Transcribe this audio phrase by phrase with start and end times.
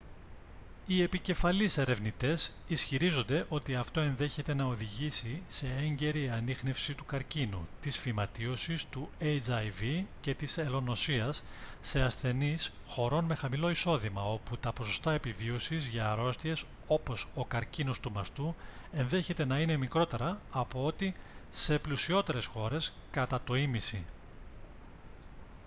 [0.85, 7.97] οι επικεφαλής ερευνητές ισχυρίζονται ότι αυτό ενδέχεται να οδηγήσει σε έγκαιρη ανίχνευση του καρκίνου της
[7.97, 11.43] φυματίωσης του hiv και της ελονοσίας
[11.81, 17.99] σε ασθενείς χωρών με χαμηλό εισόδημα όπου τα ποσοστά επιβίωσης για αρρώστιες όπως ο καρκίνος
[17.99, 18.55] του μαστού
[18.91, 21.13] ενδέχεται να είναι μικρότερα από ό,τι
[21.51, 24.03] σε πλουσιότερες χώρες κατά το ήμισυ